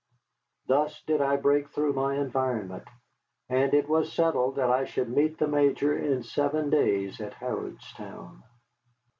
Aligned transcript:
Thus 0.65 0.99
did 1.05 1.21
I 1.21 1.35
break 1.35 1.69
through 1.69 1.93
my 1.93 2.15
environment. 2.15 2.87
And 3.49 3.71
it 3.71 3.87
was 3.87 4.11
settled 4.11 4.55
that 4.55 4.71
I 4.71 4.85
should 4.85 5.09
meet 5.15 5.37
the 5.37 5.47
Major 5.47 5.95
in 5.95 6.23
seven 6.23 6.71
days 6.71 7.21
at 7.21 7.33
Harrodstown. 7.33 8.41